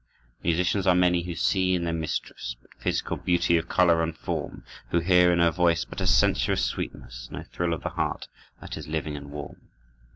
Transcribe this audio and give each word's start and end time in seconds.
Musicians 0.43 0.87
are 0.87 0.95
many 0.95 1.21
who 1.25 1.35
see 1.35 1.75
in 1.75 1.83
their 1.83 1.93
mistress 1.93 2.55
But 2.59 2.73
physical 2.73 3.17
beauty 3.17 3.55
of 3.57 3.69
"color" 3.69 4.01
and 4.01 4.17
"form," 4.17 4.63
Who 4.89 4.97
hear 4.99 5.31
in 5.31 5.37
her 5.37 5.51
voice 5.51 5.85
but 5.85 6.01
a 6.01 6.07
sensuous 6.07 6.65
sweetness, 6.65 7.29
No 7.29 7.43
thrill 7.43 7.71
of 7.75 7.83
the 7.83 7.89
heart 7.89 8.27
that 8.59 8.77
is 8.77 8.87
living 8.87 9.15
and 9.15 9.29
warm. 9.29 9.57